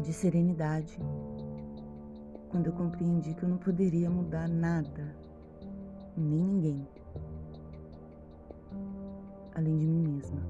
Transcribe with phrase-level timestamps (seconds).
[0.00, 0.98] de serenidade.
[2.50, 5.16] Quando eu compreendi que eu não poderia mudar nada,
[6.16, 6.88] nem ninguém,
[9.54, 10.40] além de mim mesma.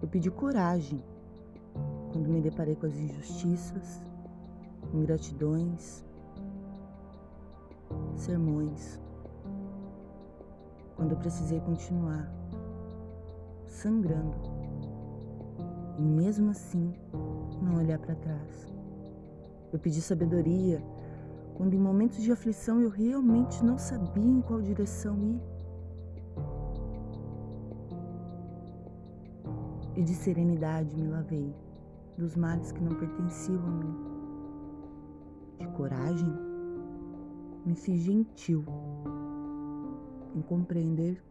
[0.00, 1.02] Eu pedi coragem
[2.12, 4.02] quando me deparei com as injustiças,
[4.92, 6.04] ingratidões,
[8.16, 9.00] sermões,
[10.96, 12.28] quando eu precisei continuar
[13.66, 14.36] sangrando.
[15.98, 16.94] E mesmo assim
[17.62, 18.68] não olhar para trás.
[19.72, 20.82] Eu pedi sabedoria
[21.54, 25.40] quando em momentos de aflição eu realmente não sabia em qual direção ir.
[29.96, 31.52] E de serenidade me lavei
[32.16, 33.96] dos males que não pertenciam a mim.
[35.58, 36.32] De coragem,
[37.66, 38.64] me fiz gentil
[40.34, 41.22] em compreender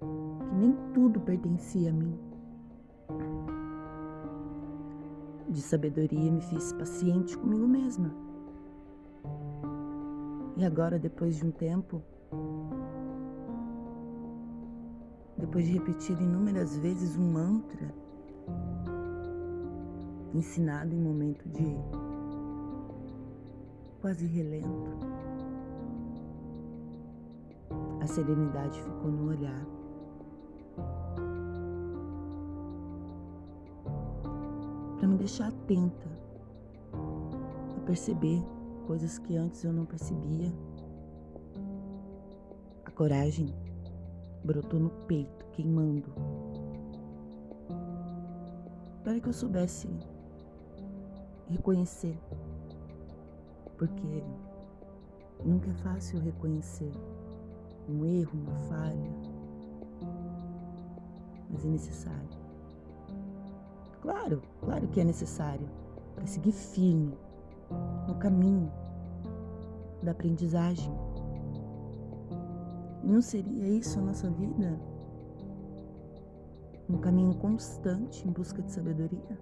[0.00, 2.18] que nem tudo pertencia a mim.
[5.54, 8.12] De sabedoria, me fiz paciente comigo mesma.
[10.56, 12.02] E agora, depois de um tempo,
[15.38, 17.94] depois de repetir inúmeras vezes um mantra,
[20.34, 21.76] ensinado em momento de
[24.00, 24.90] quase relento,
[28.00, 29.64] a serenidade ficou no olhar.
[34.98, 36.08] Para me deixar atenta
[37.76, 38.42] a perceber
[38.86, 40.52] coisas que antes eu não percebia.
[42.84, 43.52] A coragem
[44.44, 46.12] brotou no peito, queimando,
[49.02, 49.88] para que eu soubesse
[51.48, 52.18] reconhecer,
[53.76, 54.22] porque
[55.44, 56.92] nunca é fácil reconhecer
[57.88, 59.10] um erro, uma falha,
[61.50, 62.43] mas é necessário.
[64.04, 65.66] Claro, claro que é necessário
[66.14, 67.16] para seguir firme
[68.06, 68.70] no caminho
[70.02, 70.92] da aprendizagem.
[73.02, 74.78] Não seria isso a nossa vida?
[76.86, 79.40] Um caminho constante em busca de sabedoria?